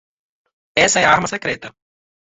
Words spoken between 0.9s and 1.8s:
é a arma secreta